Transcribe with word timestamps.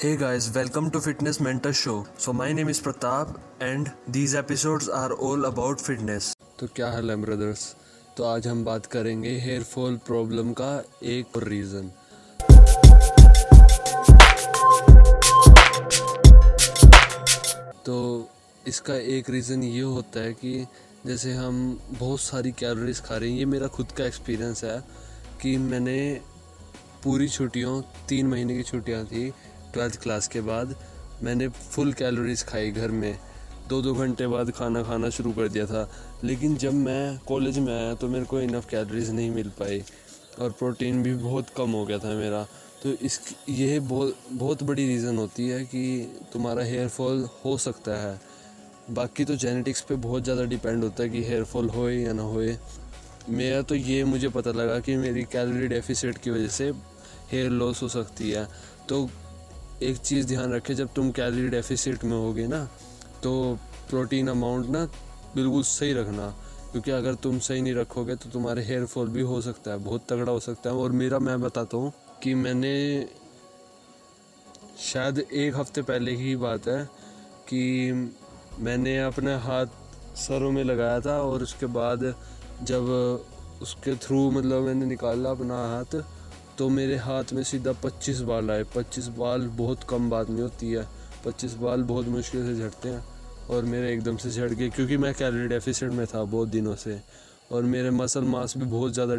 Hey 0.00 0.16
guys, 0.16 0.50
welcome 0.50 0.90
to 0.92 0.98
Fitness 0.98 1.40
Mentor 1.40 1.74
Show. 1.74 2.06
So 2.16 2.32
my 2.32 2.54
name 2.54 2.68
is 2.68 2.80
Pratap 2.80 3.38
and 3.60 3.92
these 4.08 4.34
episodes 4.34 4.88
are 4.88 5.12
all 5.14 5.44
about 5.44 5.78
fitness. 5.78 6.28
तो 6.58 6.66
क्या 6.76 6.90
हाल 6.92 7.10
है 7.10 7.16
brothers 7.16 7.64
तो 8.16 8.24
आज 8.24 8.46
हम 8.48 8.64
बात 8.64 8.86
करेंगे 8.94 9.30
हेयर 9.40 9.62
फॉल 9.64 9.96
प्रॉब्लम 10.06 10.52
का 10.60 10.70
एक 11.06 11.36
और 11.36 11.44
रीज़न 11.48 11.90
तो 17.86 17.98
इसका 18.68 18.96
एक 19.18 19.30
रीज़न 19.30 19.62
ये 19.62 19.82
होता 19.82 20.20
है 20.20 20.32
कि 20.34 20.54
जैसे 21.06 21.34
हम 21.34 21.62
बहुत 21.90 22.20
सारी 22.20 22.52
कैलोरीज 22.62 23.00
खा 23.00 23.16
रहे 23.16 23.30
हैं 23.30 23.38
ये 23.38 23.44
मेरा 23.52 23.68
खुद 23.76 23.92
का 23.98 24.06
एक्सपीरियंस 24.06 24.64
है 24.64 24.82
कि 25.42 25.56
मैंने 25.68 26.00
पूरी 27.04 27.28
छुट्टियों 27.28 27.80
तीन 28.08 28.26
महीने 28.26 28.56
की 28.56 28.62
छुट्टियाँ 28.62 29.04
थी 29.06 29.32
ट्वेल्थ 29.72 30.00
क्लास 30.02 30.28
के 30.28 30.40
बाद 30.42 30.74
मैंने 31.22 31.48
फुल 31.48 31.92
कैलोरीज 31.92 32.42
खाई 32.44 32.70
घर 32.70 32.90
में। 32.92 33.18
दो 33.68 33.80
दो 33.82 33.94
घंटे 33.94 34.26
बाद 34.26 34.50
खाना 34.50 34.82
खाना 34.82 35.10
शुरू 35.10 35.32
कर 35.32 35.48
दिया 35.48 35.66
था। 35.66 35.88
लेकिन 36.24 36.56
जब 36.56 36.72
मैं 36.74 37.18
कॉलेज 37.26 37.58
में 37.58 37.72
आया 37.74 37.94
तो 37.94 38.08
मेरे 38.08 38.24
को 38.24 38.40
इनफ 38.40 38.68
कैलोरीज 38.70 39.10
नहीं 39.10 39.30
मिल 39.30 39.48
पाई 39.58 39.82
और 40.40 40.50
प्रोटीन 40.50 41.02
भी 41.02 41.14
बहुत 41.16 41.50
कम 41.56 41.70
हो 41.70 41.84
गया 41.86 41.98
था 41.98 42.14
मेरा। 42.16 42.42
तो 42.82 42.92
इस 43.02 43.20
ये 43.48 43.78
बहुत 43.80 44.16
बहुत 44.32 44.62
बड़ी 44.62 44.86
रीज़न 44.86 45.16
होती 45.16 45.48
है 45.48 45.64
कि 45.64 45.82
तुम्हारा 46.32 46.62
हेयर 46.64 46.88
फॉल 46.88 47.28
हो 47.44 47.56
सकता 47.58 47.96
है। 48.00 48.18
बाकी 48.90 49.24
तो 49.24 49.34
जेनेटिक्स 49.36 49.80
पे 49.80 49.94
बहुत 49.96 50.24
ज़्यादा 50.24 50.44
डिपेंड 50.44 50.84
होता 50.84 51.02
है 51.02 51.08
कि 51.08 51.22
हेयर 51.24 51.44
फॉल 51.44 51.68
होए 51.68 51.96
या 51.96 52.12
ना 52.12 52.22
होए। 52.24 52.56
मेरा 53.28 53.60
तो 53.62 53.74
ये 53.74 54.04
मुझे 54.04 54.28
पता 54.28 54.50
लगा 54.52 54.78
कि 54.80 54.96
मेरी 54.96 55.22
कैलोरी 55.32 55.68
डेफिसिट 55.68 56.18
की 56.18 56.30
वजह 56.30 56.48
से 56.48 56.70
हेयर 57.32 57.50
लॉस 57.50 57.82
हो 57.82 57.88
सकती 57.88 58.30
है। 58.30 58.46
तो 58.88 59.08
एक 59.82 59.96
चीज़ 59.98 60.26
ध्यान 60.28 60.52
रखें, 60.52 60.74
जब 60.74 60.88
तुम 60.94 61.10
कैलोरी 61.10 61.48
डेफिसिट 61.48 62.04
में 62.04 62.16
होगे 62.16 62.46
ना 62.46 62.64
तो 63.22 63.58
प्रोटीन 63.90 64.28
अमाउंट 64.28 64.66
ना 64.68 64.84
बिल्कुल 65.34 65.62
सही 65.62 65.92
रखना, 65.92 66.28
क्योंकि 66.72 66.90
अगर 66.90 67.14
तुम 67.16 67.38
सही 67.38 67.62
नहीं 67.62 67.74
रखोगे 67.74 68.14
तो 68.16 68.30
तुम्हारे 68.30 68.62
हेयर 68.64 68.84
फॉल 68.86 69.08
भी 69.08 69.22
हो 69.22 69.40
सकता 69.40 69.70
है, 69.70 69.78
बहुत 69.78 70.06
तगड़ा 70.08 70.32
हो 70.32 70.40
सकता 70.40 70.70
है। 70.70 70.76
और 70.76 70.92
मेरा, 70.92 71.18
मैं 71.18 71.40
बताता 71.40 71.76
हूँ 71.76 71.92
कि 72.22 72.34
मैंने 72.34 73.06
शायद 74.82 75.18
एक 75.18 75.56
हफ़्ते 75.56 75.82
पहले 75.82 76.16
की 76.16 76.36
बात 76.36 76.68
है 76.68 76.84
कि 77.48 78.12
मैंने 78.60 78.98
अपने 79.00 79.34
हाथ 79.38 79.66
सरों 80.18 80.50
में 80.52 80.62
लगाया 80.64 81.00
था, 81.00 81.20
और 81.20 81.42
उसके 81.42 81.66
बाद 81.68 82.14
जब 82.62 82.84
उसके 83.62 83.94
थ्रू 83.96 84.30
मतलब 84.30 84.62
मैंने 84.62 84.86
निकाला 84.86 85.30
अपना 85.30 85.56
हाथ 85.68 86.02
तो 86.58 86.68
मेरे 86.68 86.96
हाथ 86.98 87.32
में 87.32 87.42
सीधा 87.44 87.72
पच्चीस 87.84 88.20
बाल 88.22 88.50
आए। 88.50 88.64
पच्चीस 88.74 89.06
बाल 89.18 89.46
बहुत 89.56 89.84
कम 89.90 90.10
बात 90.10 90.30
नहीं 90.30 90.42
होती 90.42 90.70
है। 90.72 90.86
पच्चीस 91.24 91.54
बाल 91.56 91.82
बहुत 91.84 92.06
मुश्किल 92.08 92.46
से 92.46 92.54
झड़ते 92.56 92.88
हैं 92.88 93.04
और 93.50 93.64
मेरे 93.64 93.92
एकदम 93.92 94.16
से 94.16 94.30
झड़ 94.30 94.50
गए, 94.50 94.68
क्योंकि 94.70 94.96
मैं 94.96 95.12
कैलोरी 95.14 95.48
डेफिसिट 95.48 95.90
में 95.90 96.06
था 96.06 96.22
बहुत 96.24 96.48
दिनों 96.48 96.74
से 96.76 97.00
और 97.52 97.62
मेरे 97.64 97.90
मसल 97.90 98.24
मास 98.24 98.56
भी 98.56 98.64
बहुत 98.66 98.92
ज़्यादा 98.92 99.14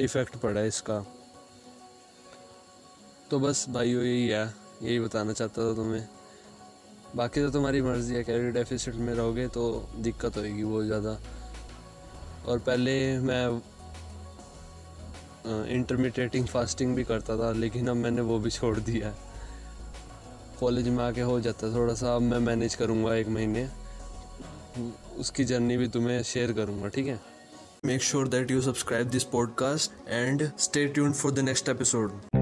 इफ़ेक्ट 0.00 0.36
पड़ा 0.36 0.60
है 0.60 0.66
इसका। 0.68 1.04
तो 3.30 3.38
बस 3.40 3.64
भाइयों, 3.68 4.02
यही 4.02 4.28
है। 4.28 4.44
यही 4.82 4.98
बताना 5.00 5.32
चाहता 5.32 5.62
था 5.62 5.74
तुम्हें। 5.74 6.06
बाकी 7.16 7.40
तो 7.40 7.50
तुम्हारी 7.50 7.80
मर्ज़ी 7.82 8.14
है 8.14 8.22
कैलोरी 8.24 8.50
डेफिसिट 8.52 8.94
में 8.96 9.12
रहोगे 9.14 9.46
तो 9.48 9.64
दिक्कत 9.98 10.36
होएगी 10.36 10.64
बहुत 10.64 10.84
ज़्यादा। 10.84 11.18
और 12.46 12.58
पहले 12.58 13.18
मैं 13.18 13.46
इंटरमीडिएटिंग 15.46 16.46
फास्टिंग 16.46 16.94
भी 16.96 17.04
करता 17.04 17.36
था, 17.36 17.52
लेकिन 17.52 17.88
अब 17.88 17.96
मैंने 17.96 18.20
वो 18.20 18.38
भी 18.38 18.50
छोड़ 18.50 18.78
दिया 18.78 19.08
है। 19.08 19.14
कॉलेज 20.60 20.88
में 20.88 21.04
आके 21.04 21.20
हो 21.20 21.40
जाता 21.40 21.66
है 21.66 21.74
थोड़ा 21.74 21.94
सा 21.94 22.16
अब 22.16 22.22
मैं 22.22 22.38
मैनेज 22.38 22.74
करूँगा 22.74 23.14
एक 23.14 23.28
महीने। 23.28 23.68
उसकी 25.18 25.44
जर्नी 25.44 25.76
भी 25.76 25.88
तुम्हें 25.88 26.22
शेयर 26.22 26.52
करूँगा, 26.52 26.88
ठीक 26.88 27.06
है? 27.06 27.20
Make 27.84 28.02
sure 28.02 28.28
that 28.28 28.50
you 28.50 28.60
subscribe 28.60 29.08
this 29.08 29.24
podcast 29.24 30.08
and 30.08 30.50
stay 30.58 30.94
tuned 30.98 31.14
for 31.14 31.32
the 31.32 31.38
next 31.38 31.70
episode. 31.70 32.33